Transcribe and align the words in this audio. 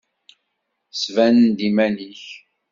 Sban-d 1.01 1.59
iman-ik! 1.67 2.23